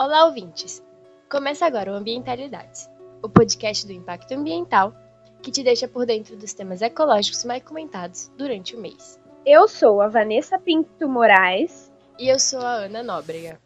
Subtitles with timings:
[0.00, 0.80] Olá, ouvintes!
[1.28, 2.88] Começa agora o Ambientalidades,
[3.20, 4.94] o podcast do impacto ambiental
[5.42, 9.18] que te deixa por dentro dos temas ecológicos mais comentados durante o mês.
[9.44, 11.90] Eu sou a Vanessa Pinto Moraes.
[12.16, 13.60] E eu sou a Ana Nóbrega.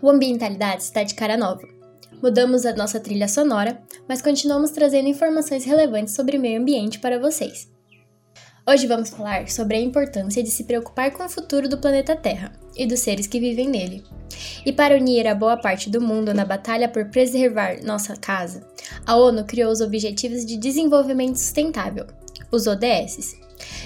[0.00, 1.79] O Ambientalidades está de cara nova
[2.22, 7.18] Mudamos a nossa trilha sonora, mas continuamos trazendo informações relevantes sobre o meio ambiente para
[7.18, 7.66] vocês.
[8.68, 12.52] Hoje vamos falar sobre a importância de se preocupar com o futuro do planeta Terra
[12.76, 14.04] e dos seres que vivem nele.
[14.66, 18.66] E para unir a boa parte do mundo na batalha por preservar nossa casa,
[19.06, 22.06] a ONU criou os Objetivos de Desenvolvimento Sustentável,
[22.52, 23.34] os ODS.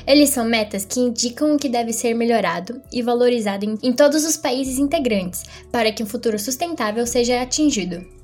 [0.04, 4.36] Eles são metas que indicam o que deve ser melhorado e valorizado em, todos os
[4.36, 8.23] países integrantes para que um futuro sustentável seja atingido.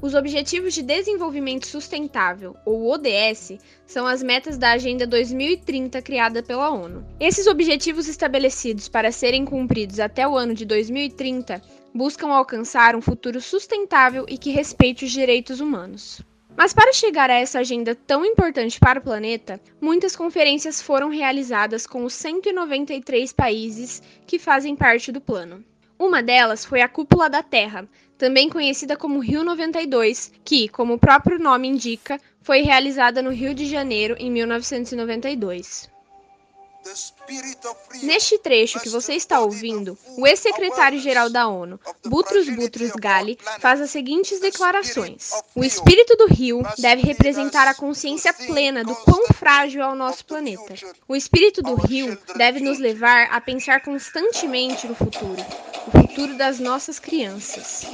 [0.00, 6.70] Os Objetivos de Desenvolvimento Sustentável, ou ODS, são as metas da Agenda 2030 criada pela
[6.70, 7.04] ONU.
[7.18, 11.60] Esses objetivos estabelecidos para serem cumpridos até o ano de 2030
[11.92, 16.22] buscam alcançar um futuro sustentável e que respeite os direitos humanos.
[16.56, 21.88] Mas para chegar a essa agenda tão importante para o planeta, muitas conferências foram realizadas
[21.88, 25.64] com os 193 países que fazem parte do plano.
[25.98, 30.98] Uma delas foi a Cúpula da Terra, também conhecida como Rio 92, que, como o
[30.98, 35.88] próprio nome indica, foi realizada no Rio de Janeiro em 1992.
[38.02, 43.90] Neste trecho que você está ouvindo, o ex-secretário-geral da ONU, Boutros Boutros Ghali, faz as
[43.90, 49.88] seguintes declarações: O espírito do rio deve representar a consciência plena do quão frágil é
[49.88, 50.74] o nosso planeta.
[51.06, 55.44] O espírito do rio deve nos levar a pensar constantemente no futuro,
[55.86, 57.86] o futuro das nossas crianças.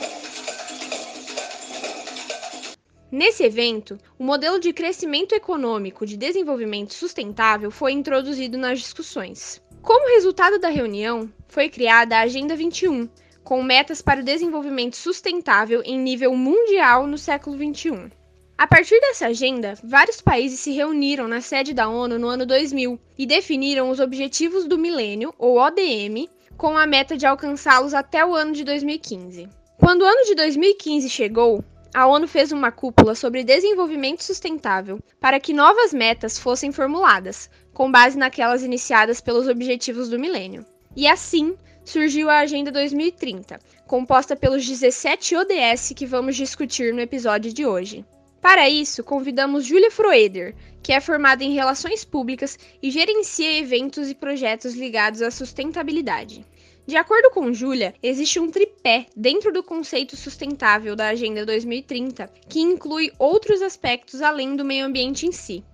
[3.14, 9.62] Nesse evento, o modelo de crescimento econômico de desenvolvimento sustentável foi introduzido nas discussões.
[9.80, 13.08] Como resultado da reunião, foi criada a Agenda 21,
[13.44, 18.10] com metas para o desenvolvimento sustentável em nível mundial no século 21.
[18.58, 22.98] A partir dessa agenda, vários países se reuniram na sede da ONU no ano 2000
[23.16, 28.34] e definiram os Objetivos do Milênio, ou ODM, com a meta de alcançá-los até o
[28.34, 29.48] ano de 2015.
[29.78, 31.64] Quando o ano de 2015 chegou,
[31.94, 37.90] a ONU fez uma cúpula sobre desenvolvimento sustentável para que novas metas fossem formuladas, com
[37.90, 40.66] base naquelas iniciadas pelos Objetivos do Milênio.
[40.96, 47.52] E assim surgiu a Agenda 2030, composta pelos 17 ODS que vamos discutir no episódio
[47.52, 48.04] de hoje.
[48.40, 54.14] Para isso, convidamos Julia Froeder, que é formada em Relações Públicas e gerencia eventos e
[54.14, 56.44] projetos ligados à sustentabilidade.
[56.86, 62.60] De acordo com Júlia, existe um tripé dentro do conceito sustentável da Agenda 2030 que
[62.60, 65.64] inclui outros aspectos além do meio ambiente em si.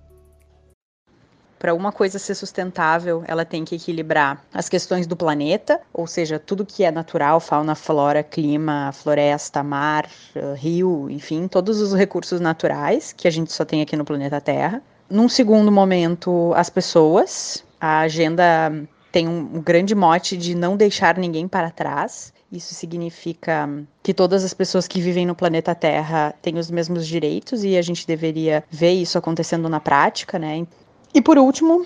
[1.59, 6.38] Para uma coisa ser sustentável, ela tem que equilibrar as questões do planeta, ou seja,
[6.38, 12.41] tudo que é natural, fauna, flora, clima, floresta, mar, eh, rio, enfim, todos os recursos
[12.41, 14.81] naturais que a gente só tem aqui no planeta Terra.
[15.10, 17.62] Num segundo momento, as pessoas.
[17.78, 18.72] A agenda
[19.12, 22.32] tem um, um grande mote de não deixar ninguém para trás.
[22.50, 23.69] Isso significa
[24.03, 27.82] que todas as pessoas que vivem no planeta Terra têm os mesmos direitos e a
[27.82, 30.66] gente deveria ver isso acontecendo na prática, né?
[31.15, 31.84] E por último,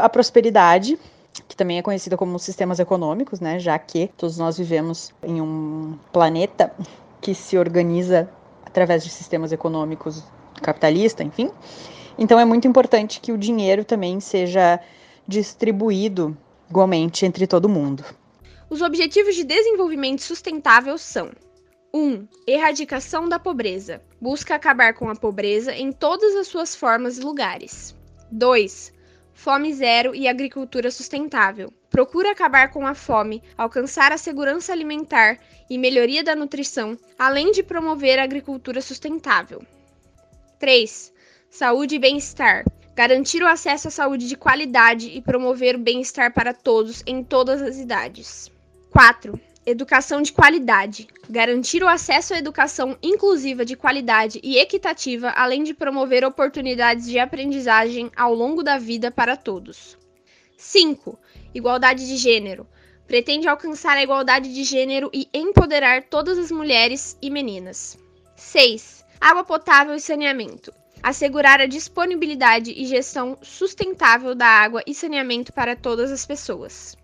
[0.00, 0.98] a prosperidade,
[1.48, 3.58] que também é conhecida como sistemas econômicos, né?
[3.58, 6.72] Já que todos nós vivemos em um planeta
[7.20, 8.28] que se organiza
[8.64, 10.24] através de sistemas econômicos
[10.60, 11.50] capitalista, enfim.
[12.18, 14.80] Então é muito importante que o dinheiro também seja
[15.26, 16.36] distribuído
[16.72, 18.02] igualmente entre todo mundo.
[18.70, 21.30] Os Objetivos de Desenvolvimento Sustentável são
[21.92, 22.00] 1.
[22.00, 24.00] Um, erradicação da pobreza.
[24.18, 27.94] Busca acabar com a pobreza em todas as suas formas e lugares.
[28.30, 28.90] 2.
[29.34, 31.70] Fome zero e agricultura sustentável.
[31.90, 37.62] Procura acabar com a fome, alcançar a segurança alimentar e melhoria da nutrição, além de
[37.62, 39.60] promover a agricultura sustentável.
[40.58, 41.12] 3.
[41.50, 42.64] Saúde e bem-estar
[43.02, 47.60] garantir o acesso à saúde de qualidade e promover o bem-estar para todos em todas
[47.60, 48.48] as idades.
[48.92, 49.40] 4.
[49.66, 51.08] Educação de qualidade.
[51.28, 57.18] Garantir o acesso à educação inclusiva de qualidade e equitativa, além de promover oportunidades de
[57.18, 59.98] aprendizagem ao longo da vida para todos.
[60.56, 61.18] 5.
[61.52, 62.68] Igualdade de gênero.
[63.04, 67.98] Pretende alcançar a igualdade de gênero e empoderar todas as mulheres e meninas.
[68.36, 69.04] 6.
[69.20, 70.72] Água potável e saneamento
[71.02, 76.96] assegurar a disponibilidade e gestão sustentável da água e saneamento para todas as pessoas.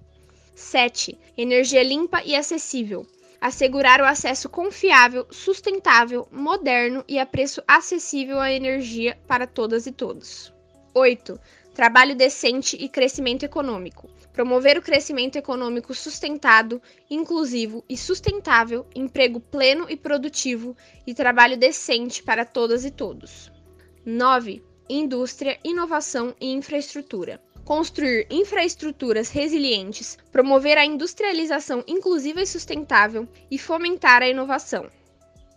[0.55, 1.19] 7.
[1.37, 3.07] Energia limpa e acessível.
[3.41, 9.93] assegurar o acesso confiável, sustentável, moderno e a preço acessível à energia para todas e
[9.93, 10.53] todos.
[10.93, 11.39] 8.
[11.73, 14.11] Trabalho decente e crescimento econômico.
[14.33, 22.23] Promover o crescimento econômico sustentado, inclusivo e sustentável, emprego pleno e produtivo e trabalho decente
[22.25, 23.53] para todas e todos.
[24.11, 24.65] 9.
[24.89, 34.23] Indústria, inovação e infraestrutura construir infraestruturas resilientes, promover a industrialização inclusiva e sustentável e fomentar
[34.23, 34.89] a inovação.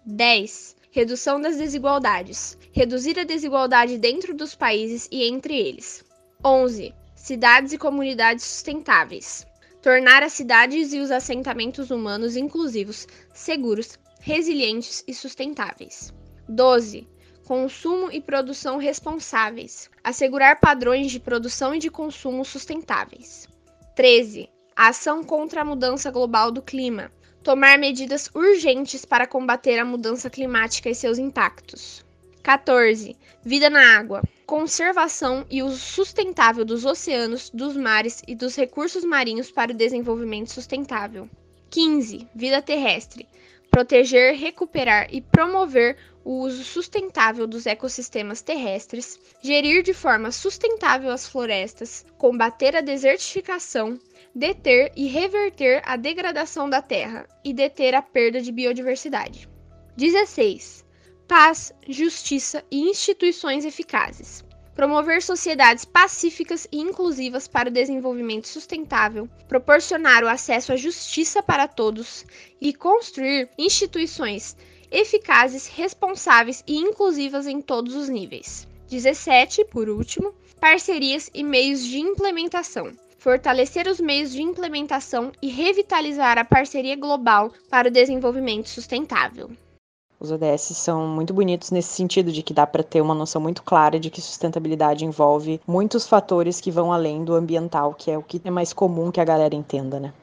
[0.06, 0.76] 10.
[0.92, 2.58] Redução das desigualdades.
[2.74, 6.04] Reduzir a desigualdade dentro dos países e entre eles.
[6.44, 6.94] 11.
[7.16, 9.48] Cidades e comunidades sustentáveis.
[9.82, 16.14] Tornar as cidades e os assentamentos humanos inclusivos, seguros, resilientes e sustentáveis.
[16.50, 17.08] 12
[17.52, 23.46] consumo e produção responsáveis, assegurar padrões de produção e de consumo sustentáveis.
[23.94, 24.50] 13.
[24.74, 27.12] A ação contra a mudança global do clima,
[27.44, 32.06] tomar medidas urgentes para combater a mudança climática e seus impactos.
[32.42, 33.18] 14.
[33.44, 34.24] Vida na água.
[34.46, 40.52] Conservação e uso sustentável dos oceanos, dos mares e dos recursos marinhos para o desenvolvimento
[40.52, 41.30] sustentável.
[41.70, 42.30] 15.
[42.34, 43.28] Vida terrestre.
[43.72, 51.26] Proteger, recuperar e promover o uso sustentável dos ecossistemas terrestres, gerir de forma sustentável as
[51.26, 53.98] florestas, combater a desertificação,
[54.36, 59.48] deter e reverter a degradação da terra e deter a perda de biodiversidade.
[59.96, 60.86] 16.
[61.26, 64.44] Paz, justiça e instituições eficazes
[64.76, 71.68] promover sociedades pacíficas e inclusivas para o desenvolvimento sustentável, proporcionar o acesso à justiça para
[71.68, 72.26] todos
[72.60, 74.56] e construir instituições
[74.92, 78.68] eficazes, responsáveis e inclusivas em todos os níveis.
[78.90, 82.92] 17, por último, parcerias e meios de implementação.
[83.18, 89.50] Fortalecer os meios de implementação e revitalizar a parceria global para o desenvolvimento sustentável.
[90.22, 93.64] Os ODS são muito bonitos nesse sentido de que dá para ter uma noção muito
[93.64, 98.22] clara de que sustentabilidade envolve muitos fatores que vão além do ambiental, que é o
[98.22, 100.14] que é mais comum que a galera entenda, né?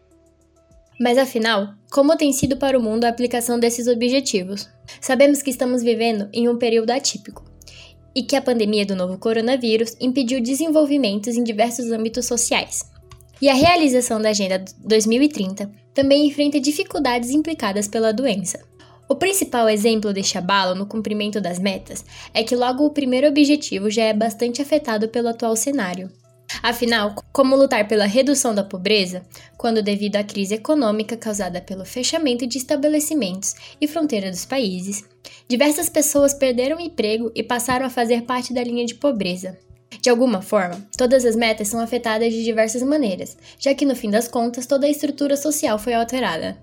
[1.00, 4.68] Mas afinal, como tem sido para o mundo a aplicação desses objetivos?
[5.00, 7.44] Sabemos que estamos vivendo em um período atípico
[8.14, 12.82] e que a pandemia do novo coronavírus impediu desenvolvimentos em diversos âmbitos sociais.
[13.42, 18.60] E a realização da Agenda 2030 também enfrenta dificuldades implicadas pela doença.
[19.08, 23.90] O principal exemplo deste abalo no cumprimento das metas é que logo o primeiro objetivo
[23.90, 26.10] já é bastante afetado pelo atual cenário.
[26.62, 29.22] Afinal, como lutar pela redução da pobreza
[29.56, 35.04] quando, devido à crise econômica causada pelo fechamento de estabelecimentos e fronteira dos países,
[35.48, 39.58] diversas pessoas perderam emprego e passaram a fazer parte da linha de pobreza?
[40.00, 44.10] De alguma forma, todas as metas são afetadas de diversas maneiras, já que no fim
[44.10, 46.58] das contas toda a estrutura social foi alterada.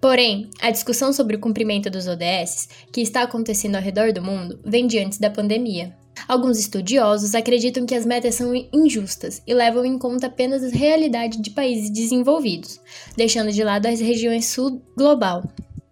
[0.00, 4.60] Porém, a discussão sobre o cumprimento dos ODS, que está acontecendo ao redor do mundo,
[4.64, 5.96] vem de antes da pandemia.
[6.26, 11.40] Alguns estudiosos acreditam que as metas são injustas e levam em conta apenas a realidade
[11.40, 12.80] de países desenvolvidos,
[13.16, 15.42] deixando de lado as regiões sul global.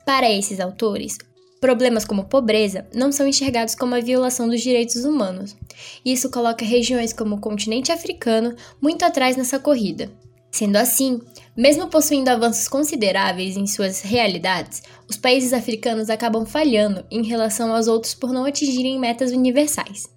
[0.07, 1.19] Para esses autores,
[1.63, 5.57] Problemas como pobreza não são enxergados como a violação dos direitos humanos.
[6.05, 10.11] Isso coloca regiões como o continente africano muito atrás nessa corrida.
[10.51, 11.21] Sendo assim,
[11.57, 17.87] mesmo possuindo avanços consideráveis em suas realidades, os países africanos acabam falhando em relação aos
[17.87, 20.11] outros por não atingirem metas universais.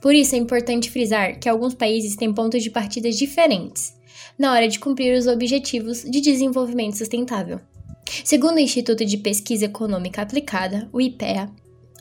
[0.00, 3.96] Por isso é importante frisar que alguns países têm pontos de partida diferentes
[4.38, 7.60] na hora de cumprir os objetivos de desenvolvimento sustentável.
[8.24, 11.50] Segundo o Instituto de Pesquisa Econômica Aplicada, o IPEA,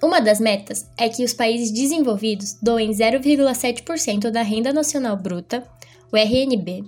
[0.01, 5.63] uma das metas é que os países desenvolvidos doem 0,7% da renda nacional bruta,
[6.12, 6.84] o RNB,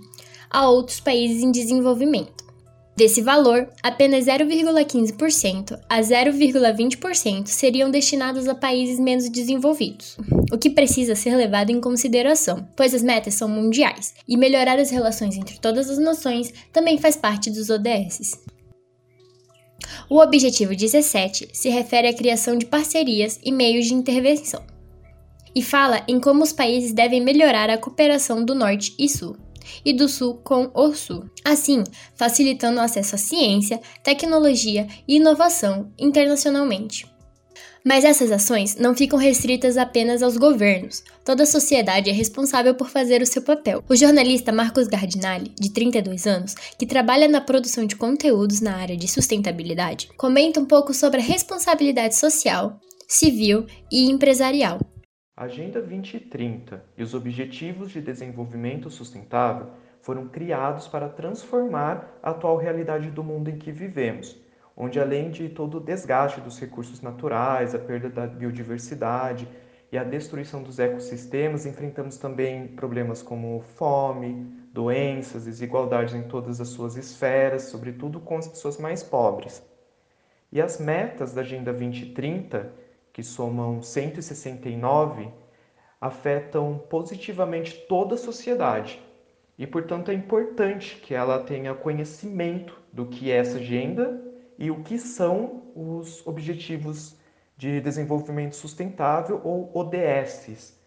[0.50, 2.49] a outros países em desenvolvimento.
[3.00, 10.18] Desse valor, apenas 0,15% a 0,20% seriam destinados a países menos desenvolvidos,
[10.52, 14.92] o que precisa ser levado em consideração, pois as metas são mundiais e melhorar as
[14.92, 18.38] relações entre todas as nações também faz parte dos ODS.
[20.10, 24.62] O objetivo 17 se refere à criação de parcerias e meios de intervenção,
[25.56, 29.38] e fala em como os países devem melhorar a cooperação do Norte e Sul,
[29.84, 31.84] e do Sul com o Sul, assim
[32.16, 37.08] facilitando o acesso à ciência, tecnologia e inovação internacionalmente.
[37.84, 41.04] Mas essas ações não ficam restritas apenas aos governos.
[41.24, 43.84] Toda a sociedade é responsável por fazer o seu papel.
[43.88, 48.98] O jornalista Marcos Gardinali, de 32 anos, que trabalha na produção de conteúdos na área
[48.98, 54.80] de sustentabilidade, comenta um pouco sobre a responsabilidade social, civil e empresarial.
[55.42, 59.68] Agenda 2030 e os Objetivos de Desenvolvimento Sustentável
[60.02, 64.38] foram criados para transformar a atual realidade do mundo em que vivemos
[64.80, 69.46] onde além de todo o desgaste dos recursos naturais, a perda da biodiversidade
[69.92, 76.70] e a destruição dos ecossistemas, enfrentamos também problemas como fome, doenças, desigualdades em todas as
[76.70, 79.62] suas esferas, sobretudo com as pessoas mais pobres.
[80.50, 82.72] E as metas da Agenda 2030,
[83.20, 85.28] que somam 169,
[86.00, 88.98] afetam positivamente toda a sociedade.
[89.58, 94.24] E, portanto, é importante que ela tenha conhecimento do que é essa agenda
[94.58, 97.18] e o que são os Objetivos
[97.58, 100.80] de Desenvolvimento Sustentável, ou ODSs.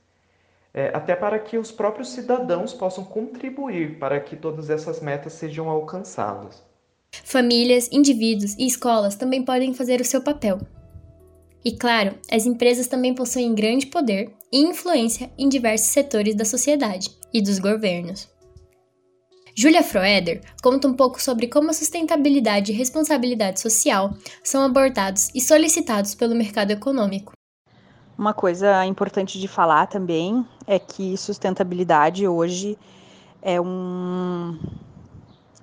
[0.73, 5.69] É, até para que os próprios cidadãos possam contribuir para que todas essas metas sejam
[5.69, 6.65] alcançadas.
[7.25, 10.61] Famílias, indivíduos e escolas também podem fazer o seu papel.
[11.64, 17.11] E claro, as empresas também possuem grande poder e influência em diversos setores da sociedade
[17.33, 18.28] e dos governos.
[19.54, 25.40] Julia Froeder conta um pouco sobre como a sustentabilidade e responsabilidade social são abordados e
[25.40, 27.33] solicitados pelo mercado econômico.
[28.16, 32.78] Uma coisa importante de falar também é que sustentabilidade hoje
[33.42, 34.59] é um,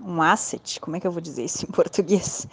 [0.01, 2.47] um asset, como é que eu vou dizer isso em português?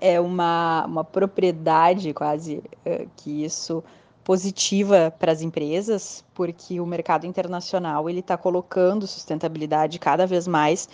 [0.00, 3.84] É uma, uma propriedade quase eh, que isso
[4.24, 10.88] positiva para as empresas, porque o mercado internacional ele está colocando sustentabilidade cada vez mais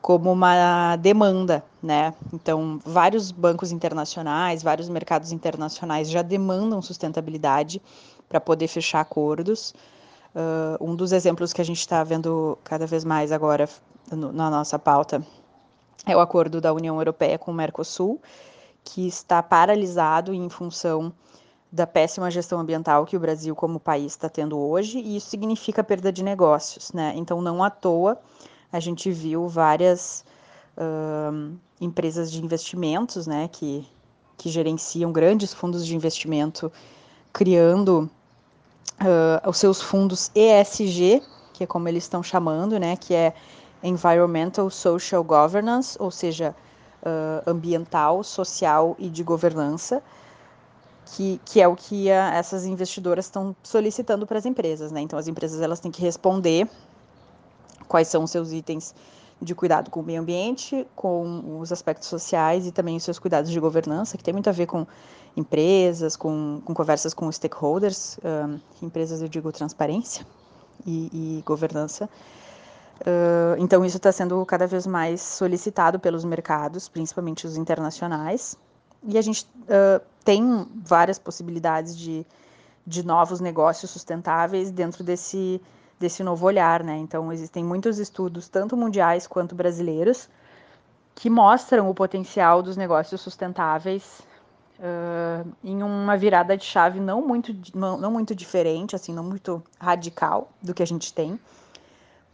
[0.00, 2.12] como uma demanda, né?
[2.32, 7.80] Então, vários bancos internacionais, vários mercados internacionais já demandam sustentabilidade
[8.28, 9.72] para poder fechar acordos.
[10.34, 13.68] Uh, um dos exemplos que a gente está vendo cada vez mais agora
[14.10, 15.24] no, na nossa pauta
[16.06, 18.20] é o acordo da União Europeia com o Mercosul,
[18.84, 21.12] que está paralisado em função
[21.70, 25.82] da péssima gestão ambiental que o Brasil como país está tendo hoje, e isso significa
[25.82, 27.14] perda de negócios, né?
[27.16, 28.18] Então, não à toa,
[28.70, 30.24] a gente viu várias
[30.76, 33.86] uh, empresas de investimentos, né, que,
[34.36, 36.70] que gerenciam grandes fundos de investimento,
[37.32, 38.10] criando
[39.00, 43.34] uh, os seus fundos ESG, que é como eles estão chamando, né, que é
[43.82, 46.54] Environmental Social Governance, ou seja,
[47.02, 50.02] uh, ambiental, social e de governança,
[51.04, 55.00] que, que é o que a, essas investidoras estão solicitando para as empresas, né?
[55.00, 56.68] Então as empresas elas têm que responder
[57.88, 58.94] quais são os seus itens
[59.40, 63.50] de cuidado com o meio ambiente, com os aspectos sociais e também os seus cuidados
[63.50, 64.86] de governança, que tem muito a ver com
[65.36, 70.24] empresas, com, com conversas com stakeholders, um, empresas eu digo transparência
[70.86, 72.08] e, e governança.
[73.02, 78.56] Uh, então isso está sendo cada vez mais solicitado pelos mercados, principalmente os internacionais,
[79.02, 82.24] e a gente uh, tem várias possibilidades de,
[82.86, 85.60] de novos negócios sustentáveis dentro desse,
[85.98, 86.96] desse novo olhar, né?
[86.96, 90.28] Então, existem muitos estudos, tanto mundiais quanto brasileiros,
[91.16, 94.20] que mostram o potencial dos negócios sustentáveis
[94.78, 99.60] uh, em uma virada de chave não muito, não, não muito diferente, assim, não muito
[99.80, 101.38] radical do que a gente tem,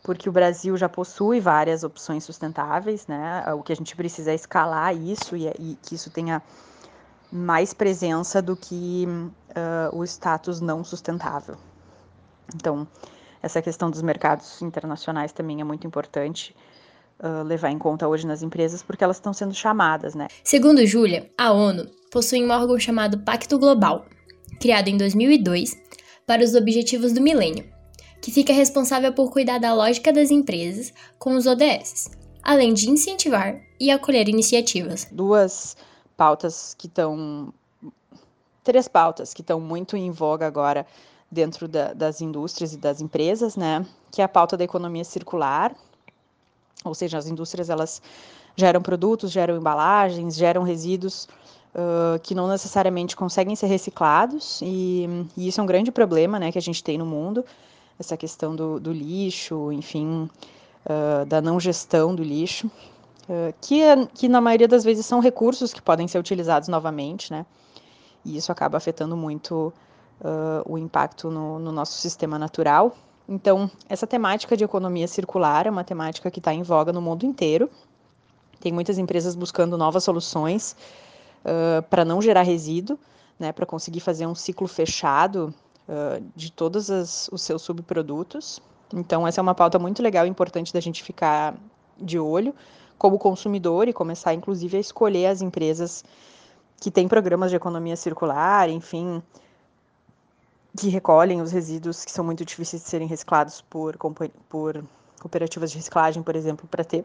[0.09, 3.45] porque o Brasil já possui várias opções sustentáveis, né?
[3.53, 6.41] O que a gente precisa é escalar isso e, e que isso tenha
[7.31, 11.57] mais presença do que uh, o status não sustentável.
[12.55, 12.89] Então,
[13.43, 16.57] essa questão dos mercados internacionais também é muito importante
[17.21, 20.29] uh, levar em conta hoje nas empresas, porque elas estão sendo chamadas, né?
[20.43, 24.07] Segundo Júlia, a ONU possui um órgão chamado Pacto Global,
[24.59, 25.77] criado em 2002
[26.27, 27.77] para os Objetivos do Milênio,
[28.21, 32.11] que fica responsável por cuidar da lógica das empresas com os ODS,
[32.43, 35.07] além de incentivar e acolher iniciativas.
[35.11, 35.77] Duas
[36.17, 37.53] pautas que estão.
[38.65, 40.87] Três pautas que estão muito em voga agora
[41.31, 43.87] dentro da, das indústrias e das empresas, né?
[44.11, 45.75] Que é a pauta da economia circular,
[46.85, 48.03] ou seja, as indústrias elas
[48.57, 51.29] geram produtos, geram embalagens, geram resíduos
[51.75, 55.07] uh, que não necessariamente conseguem ser reciclados e,
[55.37, 57.45] e, isso é um grande problema, né, que a gente tem no mundo,
[57.99, 60.29] essa questão do, do lixo, enfim,
[60.87, 62.71] uh, da não gestão do lixo
[63.61, 63.83] que,
[64.15, 67.45] que na maioria das vezes são recursos que podem ser utilizados novamente, né?
[68.25, 69.73] E isso acaba afetando muito
[70.21, 72.97] uh, o impacto no, no, nosso sistema natural.
[73.29, 77.25] Então, essa temática de economia circular é uma temática que está em voga no mundo
[77.25, 77.71] inteiro.
[78.61, 80.75] Tem muitas empresas buscando novas soluções
[81.45, 82.99] uh, para não gerar resíduo,
[83.39, 85.55] né, para conseguir fazer um ciclo fechado
[86.37, 88.61] de todos as, os seus subprodutos.
[88.93, 91.55] Então, essa é uma pauta muito legal e importante da gente ficar
[91.99, 92.55] de olho
[92.99, 96.05] como consumidor e começar, inclusive, a escolher as empresas
[96.81, 99.23] que têm programas de economia circular, enfim,
[100.77, 103.97] que recolhem os resíduos que são muito difíceis de serem reciclados por,
[104.49, 104.85] por
[105.21, 107.05] cooperativas de reciclagem, por exemplo, para ter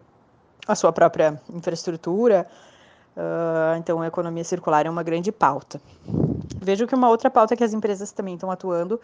[0.67, 2.47] a sua própria infraestrutura.
[3.15, 5.79] Uh, então, a economia circular é uma grande pauta.
[6.63, 8.99] Vejo que uma outra pauta que as empresas também estão atuando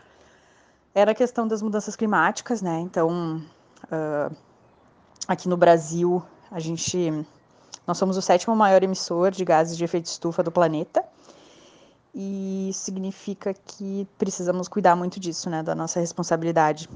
[0.95, 2.79] é a questão das mudanças climáticas, né?
[2.79, 3.41] Então,
[3.85, 4.35] uh,
[5.27, 7.25] aqui no Brasil, a gente,
[7.85, 11.03] nós somos o sétimo maior emissor de gases de efeito estufa do planeta.
[12.15, 15.61] E significa que precisamos cuidar muito disso, né?
[15.61, 16.89] Da nossa responsabilidade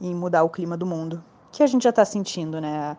[0.00, 2.96] em mudar o clima do mundo, que a gente já está sentindo, né?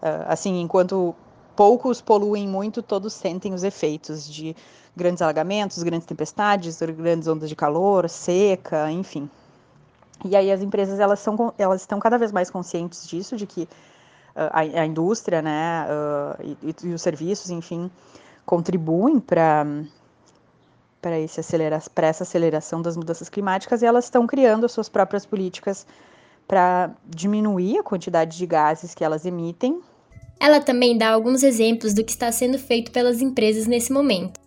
[0.00, 1.14] Uh, assim, enquanto
[1.58, 4.54] poucos poluem muito, todos sentem os efeitos de
[4.96, 9.28] grandes alagamentos, grandes tempestades, grandes ondas de calor, seca, enfim.
[10.24, 13.62] E aí as empresas elas são elas estão cada vez mais conscientes disso, de que
[13.62, 17.90] uh, a, a, indústria, né, uh, e, e, os serviços, enfim,
[18.46, 19.66] contribuem para
[21.02, 25.84] para acelera essa aceleração das mudanças climáticas e elas estão criando as suas próprias políticas
[26.46, 29.82] para diminuir a quantidade de gases que elas emitem.
[30.40, 34.38] Ela também dá alguns exemplos do que está sendo feito pelas empresas nesse momento.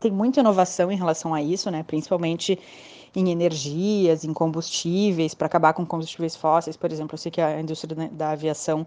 [0.00, 1.82] Tem muita inovação em relação a isso, né?
[1.82, 2.58] principalmente
[3.14, 6.76] em energias, em combustíveis, para acabar com combustíveis fósseis.
[6.76, 8.86] Por exemplo, eu sei que a indústria da aviação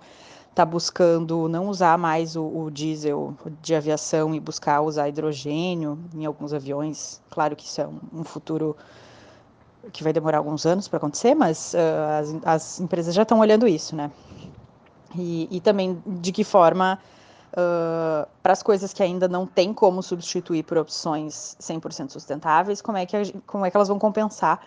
[0.51, 6.25] está buscando não usar mais o, o, diesel de aviação e buscar usar hidrogênio em
[6.25, 7.21] alguns aviões.
[7.29, 8.75] Claro que isso é um, futuro
[9.93, 13.67] que vai demorar alguns anos para acontecer, mas uh, as, as, empresas já estão olhando
[13.67, 14.11] isso, né?
[15.15, 16.99] E, e também de que forma
[17.51, 22.97] uh, para as coisas que ainda não tem como substituir por opções 100% sustentáveis, como
[22.97, 24.61] é que, a, como é que elas vão compensar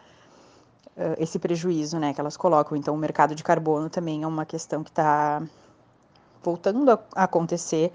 [0.97, 2.77] uh, esse prejuízo né, que elas colocam.
[2.77, 5.43] Então, o mercado de carbono também é uma questão que está
[6.43, 7.93] voltando a, a acontecer,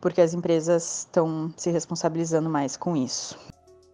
[0.00, 3.38] porque as empresas estão se responsabilizando mais com isso.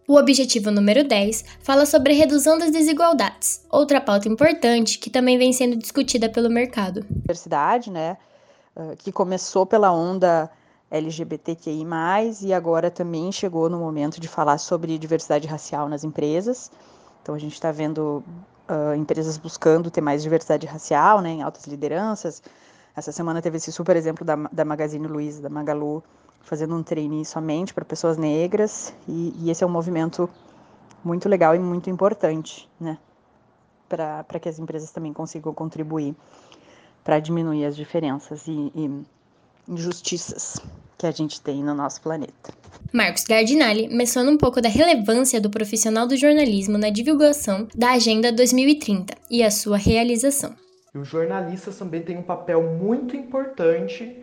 [0.07, 5.37] O objetivo número 10 fala sobre a redução das desigualdades, outra pauta importante que também
[5.37, 7.05] vem sendo discutida pelo mercado.
[7.09, 8.17] Diversidade, né?
[8.99, 10.49] que começou pela onda
[10.89, 11.85] LGBTQI+,
[12.41, 16.71] e agora também chegou no momento de falar sobre diversidade racial nas empresas.
[17.21, 18.23] Então a gente está vendo
[18.69, 22.41] uh, empresas buscando ter mais diversidade racial, né, em altas lideranças.
[22.95, 26.03] Essa semana teve esse super exemplo da, da Magazine Luiza, da Magalu,
[26.43, 30.29] fazendo um trainee somente para pessoas negras, e, e, esse é um movimento
[31.03, 32.97] muito legal e muito importante, né,
[33.87, 36.15] para que as empresas também consigam contribuir
[37.03, 39.03] para diminuir as diferenças e, e
[39.67, 40.59] injustiças
[40.97, 42.53] que a gente tem no nosso planeta.
[42.93, 48.31] Marcos Gardinali menciona um pouco da relevância do profissional do jornalismo na divulgação da Agenda
[48.31, 50.55] 2030 e a sua realização.
[50.93, 54.20] E os jornalistas também têm um papel muito importante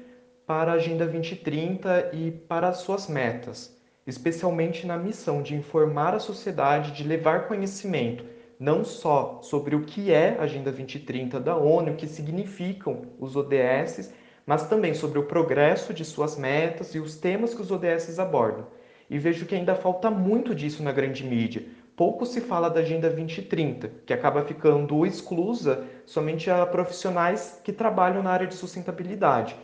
[0.48, 6.18] para a Agenda 2030 e para as suas metas, especialmente na missão de informar a
[6.18, 8.24] sociedade, de levar conhecimento
[8.58, 13.36] não só sobre o que é a Agenda 2030 da ONU, o que significam os
[13.36, 14.10] ODS,
[14.46, 18.68] mas também sobre o progresso de suas metas e os temas que os ODS abordam.
[19.10, 21.66] E vejo que ainda falta muito disso na grande mídia.
[21.94, 28.22] Pouco se fala da Agenda 2030, que acaba ficando exclusa somente a profissionais que trabalham
[28.22, 29.54] na área de sustentabilidade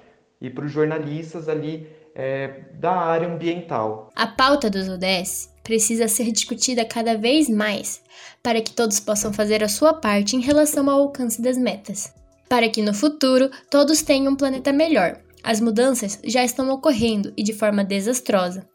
[0.45, 4.11] e para os jornalistas ali é, da área ambiental.
[4.15, 8.03] A pauta dos ODS precisa ser discutida cada vez mais
[8.43, 12.13] para que todos possam fazer a sua parte em relação ao alcance das metas.
[12.47, 15.19] Para que no futuro todos tenham um planeta melhor.
[15.43, 18.67] As mudanças já estão ocorrendo e de forma desastrosa.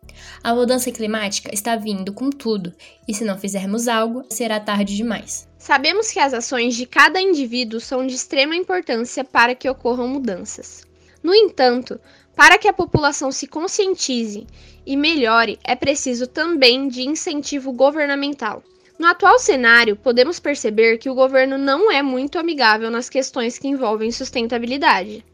[0.44, 2.74] A mudança climática está vindo com tudo,
[3.08, 5.48] e se não fizermos algo, será tarde demais.
[5.58, 10.89] Sabemos que as ações de cada indivíduo são de extrema importância para que ocorram mudanças.
[11.22, 12.00] No entanto,
[12.36, 14.48] para que a população se conscientize
[14.86, 18.64] e melhore, é preciso também de incentivo governamental.
[18.98, 23.68] No atual cenário, podemos perceber que o governo não é muito amigável nas questões que
[23.68, 25.26] envolvem sustentabilidade.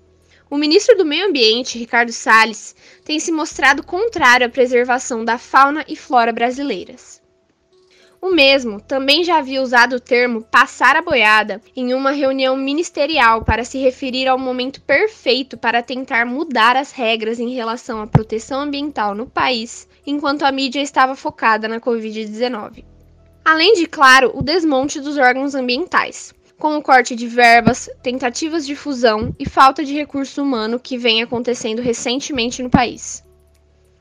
[0.50, 5.84] O ministro do Meio Ambiente, Ricardo Salles, tem se mostrado contrário à preservação da fauna
[5.88, 7.20] e flora brasileiras.
[8.26, 13.44] O mesmo também já havia usado o termo passar a boiada em uma reunião ministerial
[13.44, 18.62] para se referir ao momento perfeito para tentar mudar as regras em relação à proteção
[18.62, 22.84] ambiental no país, enquanto a mídia estava focada na Covid-19.
[23.46, 28.76] Além de, claro, o desmonte dos órgãos ambientais, com o corte de verbas, tentativas de
[28.76, 33.25] fusão e falta de recurso humano que vem acontecendo recentemente no país.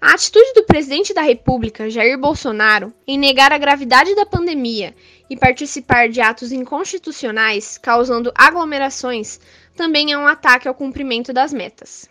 [0.06, 4.94] A atitude do presidente da República, Jair Bolsonaro, em negar a gravidade da pandemia
[5.30, 9.40] e participar de atos inconstitucionais causando aglomerações
[9.74, 12.06] também é um ataque ao cumprimento das metas.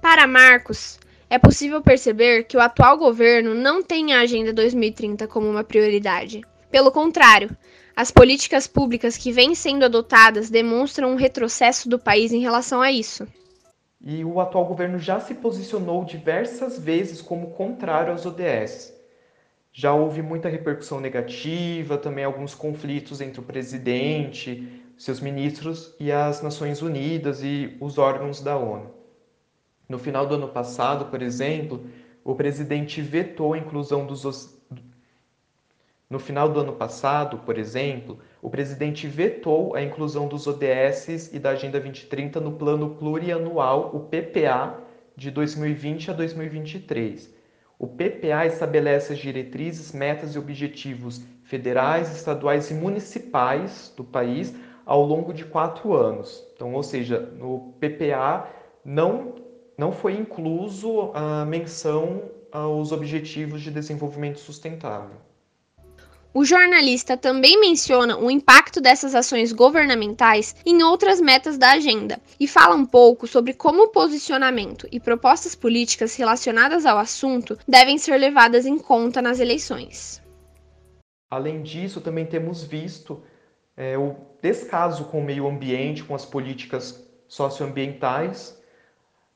[0.00, 0.98] Para Marcos,
[1.30, 6.40] é possível perceber que o atual governo não tem a Agenda 2030 como uma prioridade.
[6.68, 7.56] Pelo contrário,
[7.94, 12.90] as políticas públicas que vêm sendo adotadas demonstram um retrocesso do país em relação a
[12.90, 13.24] isso
[14.04, 18.92] e o atual governo já se posicionou diversas vezes como contrário aos ODS.
[19.72, 26.42] Já houve muita repercussão negativa, também alguns conflitos entre o presidente, seus ministros e as
[26.42, 28.90] Nações Unidas e os órgãos da ONU.
[29.88, 31.86] No final do ano passado, por exemplo,
[32.24, 34.24] o presidente vetou a inclusão dos
[36.12, 41.38] no final do ano passado, por exemplo, o presidente vetou a inclusão dos ODS e
[41.38, 44.78] da Agenda 2030 no Plano Plurianual, o PPA,
[45.16, 47.34] de 2020 a 2023.
[47.78, 55.02] O PPA estabelece as diretrizes, metas e objetivos federais, estaduais e municipais do país ao
[55.02, 56.46] longo de quatro anos.
[56.54, 58.50] Então, ou seja, no PPA
[58.84, 59.36] não,
[59.78, 65.31] não foi incluso a menção aos objetivos de desenvolvimento sustentável.
[66.34, 72.48] O jornalista também menciona o impacto dessas ações governamentais em outras metas da agenda e
[72.48, 78.16] fala um pouco sobre como o posicionamento e propostas políticas relacionadas ao assunto devem ser
[78.16, 80.22] levadas em conta nas eleições.
[81.30, 83.22] Além disso, também temos visto
[83.76, 88.58] é, o descaso com o meio ambiente, com as políticas socioambientais,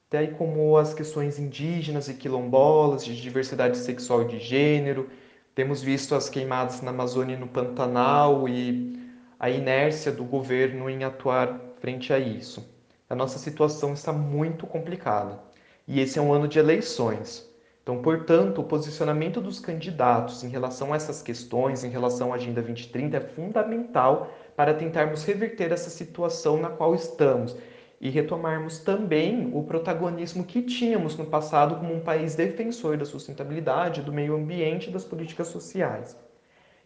[0.08, 5.10] até como as questões indígenas e quilombolas, de diversidade sexual e de gênero
[5.56, 8.94] temos visto as queimadas na Amazônia e no Pantanal e
[9.40, 12.70] a inércia do governo em atuar frente a isso.
[13.08, 15.40] A nossa situação está muito complicada
[15.88, 17.50] e esse é um ano de eleições.
[17.82, 22.60] Então, portanto, o posicionamento dos candidatos em relação a essas questões, em relação à Agenda
[22.60, 27.56] 2030, é fundamental para tentarmos reverter essa situação na qual estamos
[28.00, 34.02] e retomarmos também o protagonismo que tínhamos no passado como um país defensor da sustentabilidade,
[34.02, 36.16] do meio ambiente e das políticas sociais.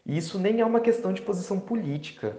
[0.07, 2.37] E isso nem é uma questão de posição política.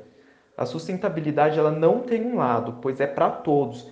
[0.58, 3.92] A sustentabilidade ela não tem um lado, pois é para todos.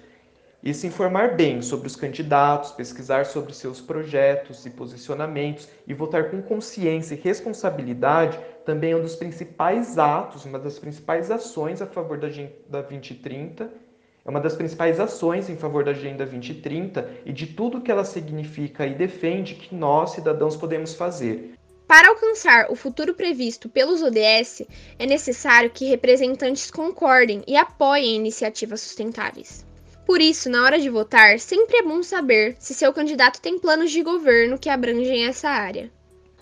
[0.61, 6.29] E se informar bem sobre os candidatos, pesquisar sobre seus projetos e posicionamentos e votar
[6.29, 11.87] com consciência e responsabilidade também é um dos principais atos, uma das principais ações a
[11.87, 13.88] favor da Agenda 2030
[14.29, 18.05] é uma das principais ações em favor da Agenda 2030 e de tudo que ela
[18.05, 21.55] significa e defende que nós, cidadãos, podemos fazer.
[21.87, 24.67] Para alcançar o futuro previsto pelos ODS,
[24.99, 29.65] é necessário que representantes concordem e apoiem iniciativas sustentáveis.
[30.05, 33.89] Por isso, na hora de votar, sempre é bom saber se seu candidato tem planos
[33.89, 35.89] de governo que abrangem essa área.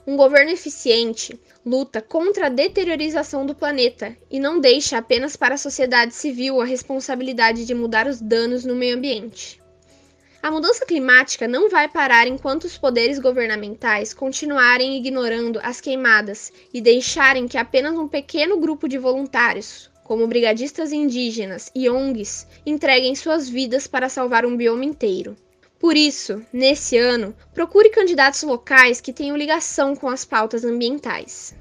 [0.08, 5.58] Um governo eficiente luta contra a deteriorização do planeta e não deixa apenas para a
[5.58, 9.62] sociedade civil a responsabilidade de mudar os danos no meio ambiente.
[10.42, 16.80] A mudança climática não vai parar enquanto os poderes governamentais continuarem ignorando as queimadas e
[16.80, 23.50] deixarem que apenas um pequeno grupo de voluntários, como brigadistas indígenas e ONGs, entreguem suas
[23.50, 25.36] vidas para salvar um bioma inteiro.
[25.80, 31.56] Por isso, nesse ano, procure candidatos locais que tenham ligação com as pautas ambientais.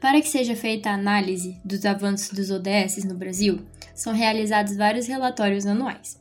[0.00, 3.60] Para que seja feita a análise dos avanços dos ODS no Brasil,
[3.94, 6.18] são realizados vários relatórios anuais.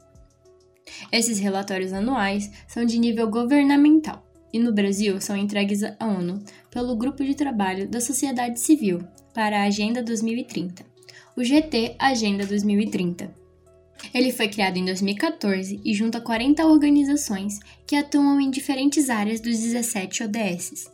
[1.11, 6.95] Esses relatórios anuais são de nível governamental e no Brasil são entregues à ONU pelo
[6.97, 8.99] Grupo de Trabalho da Sociedade Civil
[9.33, 10.83] para a Agenda 2030,
[11.37, 13.38] o GT Agenda 2030
[14.13, 19.57] ele foi criado em 2014 e junta 40 organizações que atuam em diferentes áreas dos
[19.59, 20.91] 17 ODS.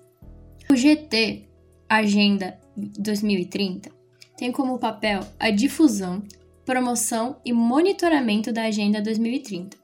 [0.69, 1.43] O GT
[1.87, 3.91] Agenda 2030
[4.37, 6.23] tem como papel a difusão,
[6.65, 9.77] promoção e monitoramento da Agenda 2030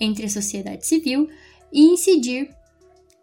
[0.00, 1.28] entre a sociedade civil
[1.72, 2.50] e incidir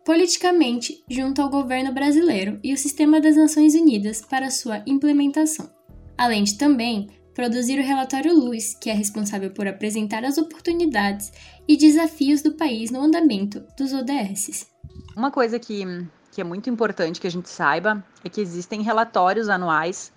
[0.06, 5.70] politicamente junto ao governo brasileiro e o sistema das Nações Unidas para sua implementação,
[6.18, 7.08] além de também
[7.40, 11.32] produzir o relatório Luz, que é responsável por apresentar as oportunidades
[11.66, 14.68] e desafios do país no andamento dos ODS.
[15.16, 15.86] Uma coisa que,
[16.34, 20.12] que é muito importante que a gente saiba é que existem relatórios anuais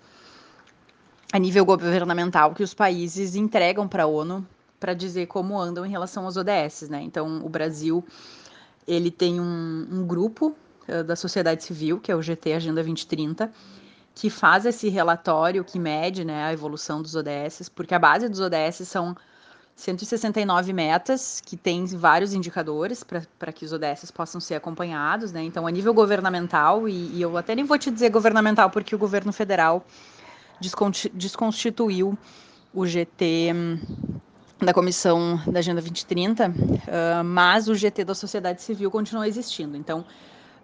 [1.31, 4.45] a nível governamental que os países entregam para a ONU
[4.77, 7.01] para dizer como andam em relação aos ODS, né?
[7.03, 8.03] Então, o Brasil
[8.85, 10.53] ele tem um, um grupo
[10.89, 13.49] uh, da sociedade civil, que é o GT Agenda 2030,
[14.15, 18.39] que faz esse relatório que mede né, a evolução dos ODS, porque a base dos
[18.39, 19.15] ODS são
[19.75, 25.43] 169 metas, que tem vários indicadores para que os ODS possam ser acompanhados, né?
[25.43, 28.99] Então, a nível governamental, e, e, eu até nem vou te dizer governamental, porque o
[28.99, 29.83] governo federal
[31.13, 32.17] desconstituiu
[32.73, 33.79] o GT hum,
[34.59, 39.75] da Comissão da Agenda 2030, uh, mas o GT da sociedade civil continua existindo.
[39.75, 40.05] Então,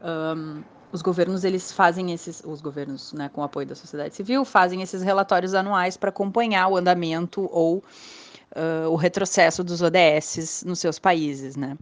[0.02, 4.82] um, os governos eles fazem esses, os governos, né, com apoio da sociedade civil, fazem
[4.82, 10.98] esses relatórios anuais para acompanhar o andamento ou uh, o retrocesso dos ODS nos seus
[10.98, 11.78] países, né?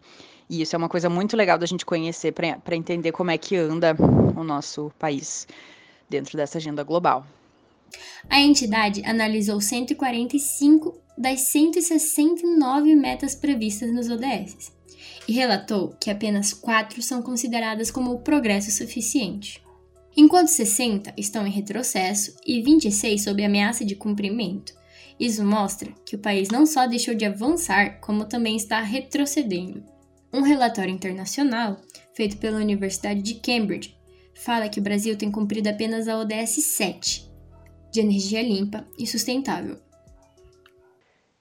[0.49, 3.57] E isso é uma coisa muito legal da gente conhecer para entender como é que
[3.57, 3.95] anda
[4.35, 5.45] o nosso país
[6.09, 7.25] dentro dessa agenda global.
[8.29, 14.76] A entidade analisou 145 das 169 metas previstas nos ODS
[15.27, 19.61] e relatou que apenas quatro são consideradas como progresso suficiente,
[20.15, 24.73] enquanto 60 estão em retrocesso e 26 sob ameaça de cumprimento.
[25.19, 29.83] Isso mostra que o país não só deixou de avançar, como também está retrocedendo.
[30.31, 31.81] Um relatório internacional,
[32.13, 33.97] feito pela Universidade de Cambridge,
[34.35, 37.27] fala que o Brasil tem cumprido apenas a ODS 7,
[37.91, 39.79] de energia limpa e sustentável,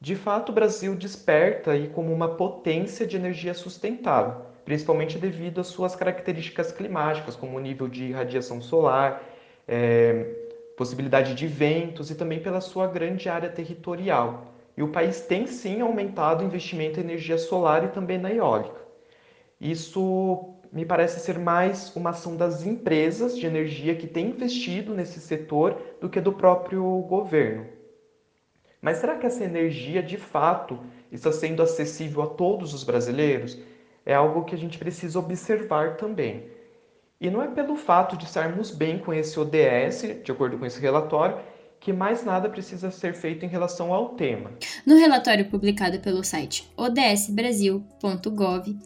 [0.07, 5.67] de fato, o Brasil desperta aí como uma potência de energia sustentável, principalmente devido às
[5.67, 9.21] suas características climáticas, como o nível de radiação solar,
[9.67, 10.13] é,
[10.77, 14.55] possibilidade de ventos e também pela sua grande área territorial.
[14.77, 18.81] E o país tem sim aumentado o investimento em energia solar e também na eólica.
[19.61, 25.19] Isso me parece ser mais uma ação das empresas de energia que têm investido nesse
[25.19, 27.75] setor do que do próprio governo.
[28.87, 30.79] Mas será que essa energia de fato
[31.11, 33.59] está sendo acessível a todos os brasileiros?
[34.05, 36.45] É algo que a gente precisa observar também.
[37.21, 40.81] E não é pelo fato de estarmos bem com esse ODS, de acordo com esse
[40.81, 41.37] relatório,
[41.81, 44.53] que mais nada precisa ser feito em relação ao tema.
[44.87, 48.79] No relatório publicado pelo site odsbrasil.gov,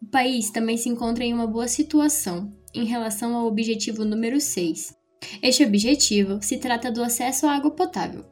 [0.00, 4.96] o país também se encontra em uma boa situação em relação ao objetivo número 6.
[5.42, 8.24] Este objetivo se trata do acesso à água potável,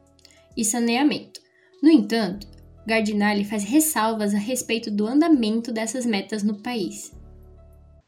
[0.57, 1.39] e saneamento.
[1.81, 2.45] No entanto,
[2.85, 7.15] Gardinali faz ressalvas a respeito do andamento dessas metas no país.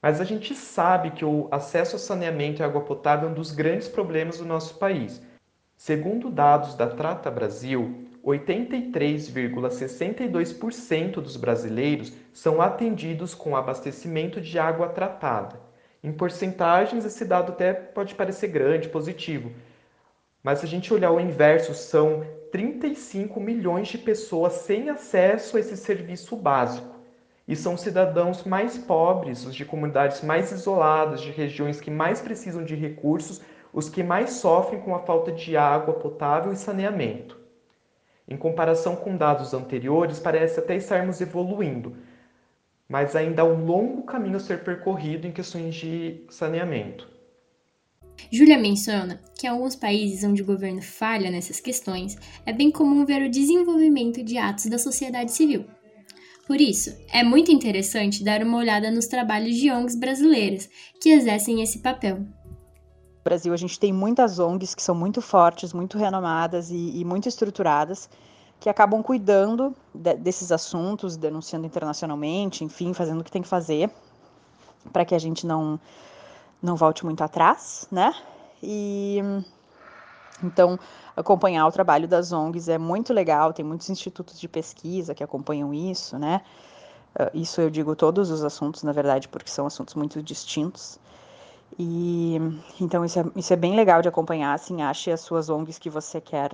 [0.01, 3.51] Mas a gente sabe que o acesso a saneamento e água potável é um dos
[3.51, 5.21] grandes problemas do nosso país.
[5.75, 15.59] Segundo dados da Trata Brasil, 83,62% dos brasileiros são atendidos com abastecimento de água tratada.
[16.01, 19.51] Em porcentagens, esse dado até pode parecer grande, positivo,
[20.41, 25.59] mas se a gente olhar o inverso, são 35 milhões de pessoas sem acesso a
[25.59, 26.95] esse serviço básico.
[27.47, 32.63] E são cidadãos mais pobres, os de comunidades mais isoladas, de regiões que mais precisam
[32.63, 33.41] de recursos,
[33.73, 37.37] os que mais sofrem com a falta de água potável e saneamento.
[38.27, 41.95] Em comparação com dados anteriores, parece até estarmos evoluindo,
[42.87, 47.18] mas ainda há um longo caminho a ser percorrido em questões de saneamento.
[48.31, 53.05] Júlia menciona que em alguns países onde o governo falha nessas questões, é bem comum
[53.05, 55.65] ver o desenvolvimento de atos da sociedade civil.
[56.45, 61.61] Por isso, é muito interessante dar uma olhada nos trabalhos de ONGs brasileiras que exercem
[61.61, 62.17] esse papel.
[62.17, 67.05] No Brasil, a gente tem muitas ONGs que são muito fortes, muito renomadas e, e
[67.05, 68.09] muito estruturadas,
[68.59, 73.89] que acabam cuidando de, desses assuntos, denunciando internacionalmente, enfim, fazendo o que tem que fazer
[74.91, 75.79] para que a gente não
[76.61, 78.13] não volte muito atrás, né?
[78.61, 79.19] E
[80.43, 80.79] então
[81.15, 85.73] acompanhar o trabalho das ONGs é muito legal, tem muitos institutos de pesquisa que acompanham
[85.73, 86.41] isso, né?
[87.17, 90.99] Ah, isso eu digo todos os assuntos, na verdade, porque são assuntos muito distintos.
[91.77, 92.37] E
[92.79, 95.89] então isso é, isso é bem legal de acompanhar, assim, ache as suas ONGs que
[95.89, 96.51] você quer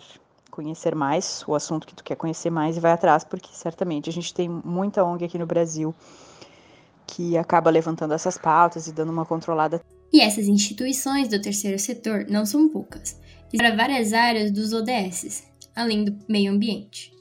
[0.52, 4.14] conhecer mais, o assunto que tu quer conhecer mais e vai atrás, porque certamente a
[4.14, 5.94] gente tem muita ONG aqui no Brasil
[7.08, 12.26] que acaba levantando essas pautas e dando uma controlada e essas instituições do terceiro setor
[12.30, 13.20] não são poucas,
[13.52, 15.44] e para várias áreas dos ODS,
[15.76, 17.12] além do meio ambiente.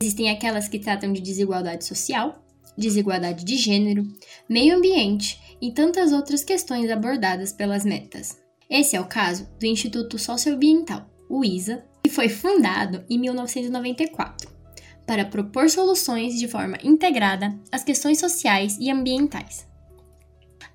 [0.00, 2.44] Existem aquelas que tratam de desigualdade social,
[2.76, 4.04] desigualdade de gênero,
[4.48, 8.38] meio ambiente e tantas outras questões abordadas pelas metas.
[8.68, 14.50] Esse é o caso do Instituto Socioambiental, o ISA, que foi fundado em 1994
[15.06, 19.66] para propor soluções de forma integrada às questões sociais e ambientais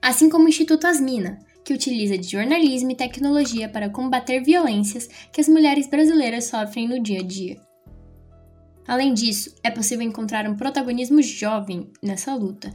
[0.01, 5.41] assim como o Instituto Asmina, que utiliza de jornalismo e tecnologia para combater violências que
[5.41, 7.59] as mulheres brasileiras sofrem no dia a dia.
[8.87, 12.73] Além disso, é possível encontrar um protagonismo jovem nessa luta,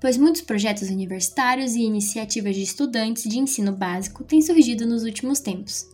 [0.00, 5.40] pois muitos projetos universitários e iniciativas de estudantes de ensino básico têm surgido nos últimos
[5.40, 5.84] tempos.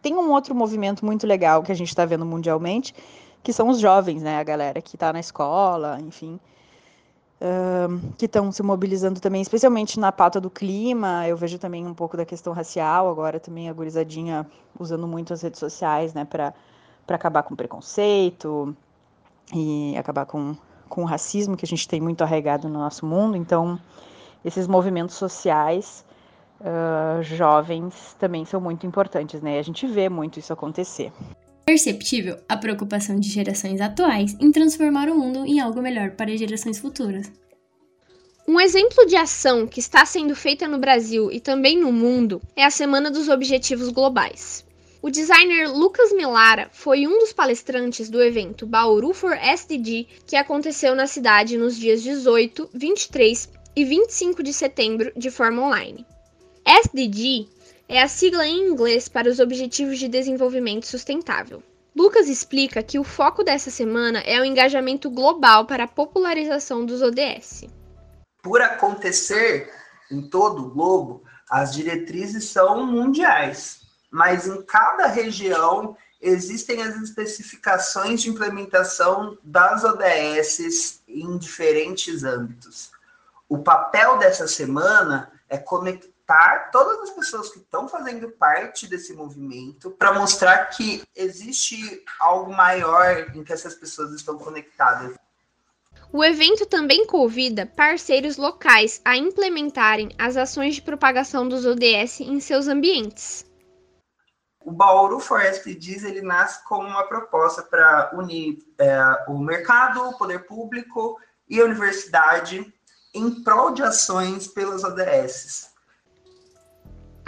[0.00, 2.94] Tem um outro movimento muito legal que a gente está vendo mundialmente,
[3.42, 6.38] que são os jovens, né, a galera que está na escola, enfim,
[8.16, 11.26] que estão se mobilizando também, especialmente na pauta do clima.
[11.26, 14.46] Eu vejo também um pouco da questão racial, agora também a gurizadinha
[14.78, 16.52] usando muito as redes sociais, né, para
[17.08, 18.76] acabar com preconceito
[19.54, 20.56] e acabar com,
[20.88, 23.36] com o racismo que a gente tem muito arraigado no nosso mundo.
[23.36, 23.78] Então,
[24.44, 26.04] esses movimentos sociais
[26.60, 29.58] uh, jovens também são muito importantes, né?
[29.58, 31.12] A gente vê muito isso acontecer.
[31.68, 36.78] Perceptível a preocupação de gerações atuais em transformar o mundo em algo melhor para gerações
[36.78, 37.30] futuras.
[38.48, 42.64] Um exemplo de ação que está sendo feita no Brasil e também no mundo é
[42.64, 44.64] a Semana dos Objetivos Globais.
[45.02, 50.94] O designer Lucas Melara foi um dos palestrantes do evento Bauru for SDG, que aconteceu
[50.94, 56.06] na cidade nos dias 18, 23 e 25 de setembro de forma online.
[56.64, 57.46] SDG
[57.88, 61.62] é a sigla em inglês para os Objetivos de Desenvolvimento Sustentável.
[61.96, 67.00] Lucas explica que o foco dessa semana é o engajamento global para a popularização dos
[67.00, 67.64] ODS.
[68.42, 69.72] Por acontecer
[70.10, 78.20] em todo o globo, as diretrizes são mundiais, mas em cada região existem as especificações
[78.20, 82.90] de implementação das ODS em diferentes âmbitos.
[83.48, 89.14] O papel dessa semana é conectar conectar todas as pessoas que estão fazendo parte desse
[89.14, 95.16] movimento para mostrar que existe algo maior em que essas pessoas estão conectadas.
[96.12, 102.40] O evento também convida parceiros locais a implementarem as ações de propagação dos ODS em
[102.40, 103.46] seus ambientes.
[104.60, 110.18] O Bauru Forest diz ele nasce como uma proposta para unir é, o mercado, o
[110.18, 112.70] poder público e a universidade
[113.14, 115.77] em prol de ações pelas ODSs.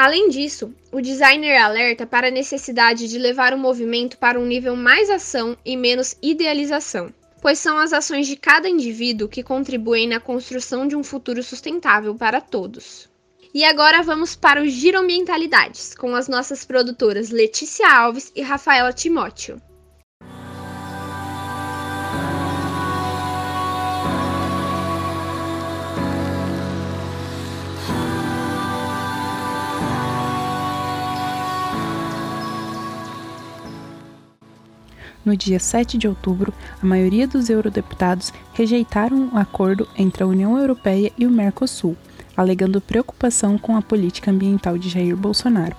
[0.03, 4.75] Além disso, o designer alerta para a necessidade de levar o movimento para um nível
[4.75, 10.19] mais ação e menos idealização, pois são as ações de cada indivíduo que contribuem na
[10.19, 13.11] construção de um futuro sustentável para todos.
[13.53, 18.95] E agora vamos para o Giro Ambientalidades, com as nossas produtoras Letícia Alves e Rafaela
[18.95, 19.61] Timóteo.
[35.31, 40.27] No dia 7 de outubro, a maioria dos eurodeputados rejeitaram o um acordo entre a
[40.27, 41.97] União Europeia e o Mercosul,
[42.37, 45.77] alegando preocupação com a política ambiental de Jair Bolsonaro.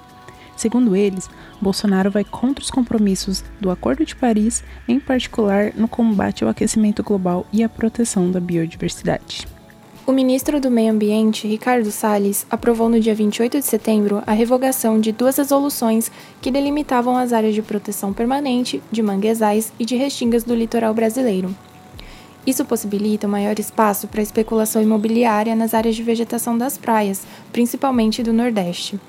[0.56, 6.46] Segundo eles, Bolsonaro vai contra os compromissos do Acordo de Paris, em particular no combate
[6.46, 9.51] ao aquecimento global e à proteção da biodiversidade.
[10.04, 15.00] O ministro do Meio Ambiente, Ricardo Salles, aprovou no dia 28 de setembro a revogação
[15.00, 16.12] de duas resoluções
[16.42, 21.56] que delimitavam as áreas de proteção permanente, de manguezais e de restingas do litoral brasileiro.
[22.48, 27.22] Isso possibilita um maior espaço para especulação imobiliária nas áreas de vegetação das praias,
[27.54, 29.00] principalmente do Nordeste.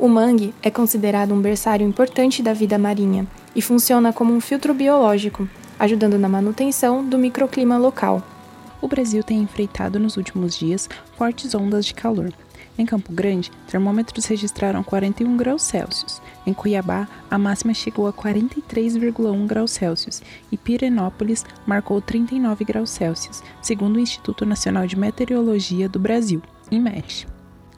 [0.00, 4.74] O mangue é considerado um berçário importante da vida marinha e funciona como um filtro
[4.74, 8.20] biológico, ajudando na manutenção do microclima local
[8.80, 12.32] o Brasil tem enfrentado nos últimos dias fortes ondas de calor.
[12.78, 16.22] Em Campo Grande, termômetros registraram 41 graus Celsius.
[16.46, 23.42] Em Cuiabá, a máxima chegou a 43,1 graus Celsius e Pirenópolis marcou 39 graus Celsius,
[23.60, 27.26] segundo o Instituto Nacional de Meteorologia do Brasil, IMET.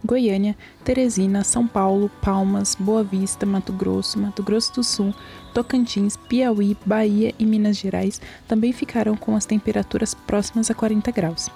[0.04, 5.14] Goiânia, Teresina, São Paulo, Palmas, Boa Vista, Mato Grosso, Mato Grosso do Sul,
[5.52, 11.48] Tocantins, Piauí, Bahia e Minas Gerais também ficaram com as temperaturas próximas a 40 graus.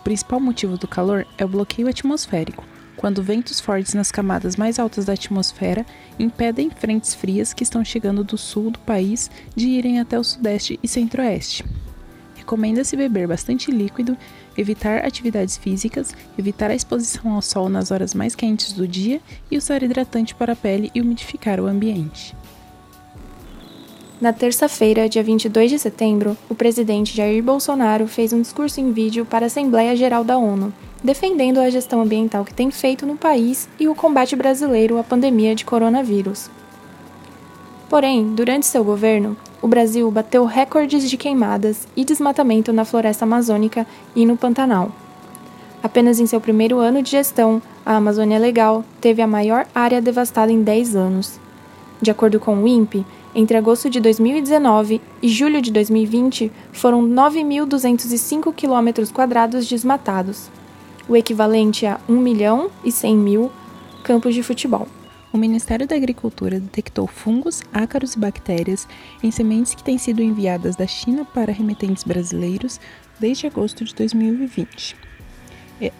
[0.00, 2.64] O principal motivo do calor é o bloqueio atmosférico,
[2.96, 5.86] quando ventos fortes nas camadas mais altas da atmosfera
[6.18, 10.78] impedem frentes frias que estão chegando do sul do país de irem até o sudeste
[10.82, 11.64] e centro-oeste.
[12.34, 14.16] Recomenda-se beber bastante líquido
[14.56, 19.56] evitar atividades físicas, evitar a exposição ao sol nas horas mais quentes do dia e
[19.56, 22.34] usar hidratante para a pele e umidificar o ambiente.
[24.20, 29.24] Na terça-feira, dia 22 de setembro, o presidente Jair Bolsonaro fez um discurso em vídeo
[29.24, 33.66] para a Assembleia Geral da ONU, defendendo a gestão ambiental que tem feito no país
[33.80, 36.50] e o combate brasileiro à pandemia de coronavírus.
[37.88, 43.86] Porém, durante seu governo, o Brasil bateu recordes de queimadas e desmatamento na floresta amazônica
[44.14, 44.92] e no Pantanal.
[45.82, 50.52] Apenas em seu primeiro ano de gestão, a Amazônia Legal teve a maior área devastada
[50.52, 51.40] em 10 anos.
[52.02, 53.04] De acordo com o INPE,
[53.34, 59.08] entre agosto de 2019 e julho de 2020, foram 9.205 km
[59.68, 60.50] desmatados,
[61.08, 63.52] o equivalente a 1 milhão e 100 mil
[64.02, 64.88] campos de futebol.
[65.32, 68.88] o Ministério da Agricultura detectou fungos, ácaros e bactérias
[69.22, 72.80] em sementes que têm sido enviadas da China para remetentes brasileiros
[73.20, 74.96] desde agosto de 2020.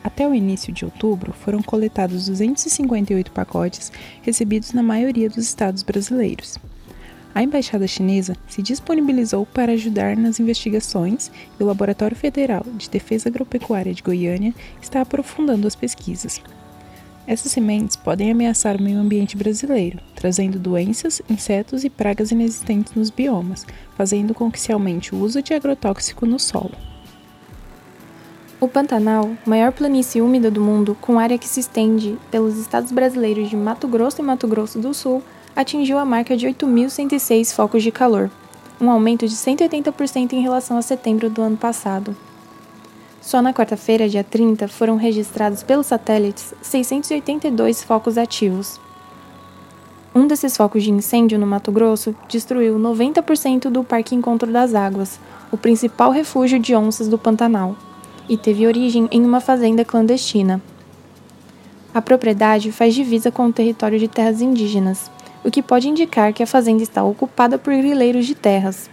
[0.03, 6.59] Até o início de outubro, foram coletados 258 pacotes recebidos na maioria dos estados brasileiros.
[7.41, 13.31] A embaixada chinesa se disponibilizou para ajudar nas investigações e o Laboratório Federal de Defesa
[13.31, 16.39] Agropecuária de Goiânia está aprofundando as pesquisas.
[17.27, 23.09] Essas sementes podem ameaçar o meio ambiente brasileiro, trazendo doenças, insetos e pragas inexistentes nos
[23.09, 23.67] biomas,
[23.97, 26.75] fazendo com que se aumente o uso de agrotóxico no solo.
[28.61, 33.49] O Pantanal, maior planície úmida do mundo, com área que se estende pelos estados brasileiros
[33.49, 35.23] de Mato Grosso e Mato Grosso do Sul,
[35.55, 38.31] atingiu a marca de 8.106 focos de calor,
[38.81, 42.17] um aumento de 180% em relação a setembro do ano passado.
[43.21, 48.81] Só na quarta-feira, dia 30, foram registrados pelos satélites 682 focos ativos.
[50.15, 55.21] Um desses focos de incêndio no Mato Grosso destruiu 90% do Parque Encontro das Águas,
[55.53, 57.77] o principal refúgio de onças do Pantanal,
[58.29, 60.61] e teve origem em uma fazenda clandestina.
[61.93, 65.11] A propriedade faz divisa com o território de terras indígenas,
[65.45, 68.91] o que pode indicar que a fazenda está ocupada por grileiros de terras,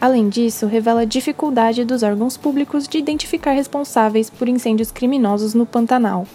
[0.00, 5.64] Além disso, revela a dificuldade dos órgãos públicos de identificar responsáveis por incêndios criminosos no
[5.64, 6.26] Pantanal.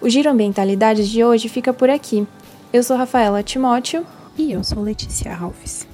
[0.00, 2.26] O Giro Ambientalidades de hoje fica por aqui.
[2.72, 4.06] Eu sou Rafaela Timóteo.
[4.38, 5.89] E eu sou Letícia Alves.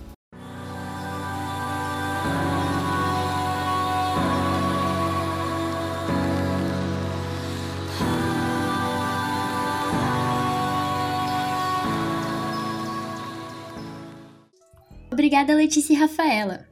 [15.26, 16.68] Obrigada, Letícia e Rafaela.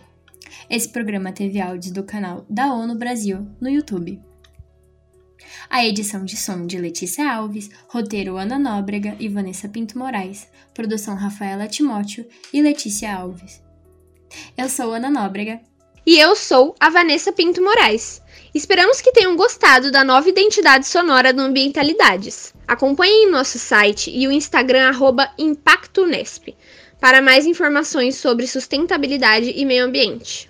[0.70, 4.18] Esse programa teve áudios do canal da ONU Brasil no YouTube.
[5.70, 11.16] A edição de som de Letícia Alves, roteiro Ana Nóbrega e Vanessa Pinto Moraes, produção
[11.16, 13.67] Rafaela Timóteo e Letícia Alves.
[14.58, 15.60] Eu sou Ana Nóbrega.
[16.06, 18.22] E eu sou a Vanessa Pinto Moraes.
[18.54, 22.54] Esperamos que tenham gostado da nova identidade sonora do Ambientalidades.
[22.68, 24.90] Acompanhem nosso site e o Instagram
[25.38, 26.56] ImpactoNesp
[27.00, 30.47] para mais informações sobre sustentabilidade e meio ambiente.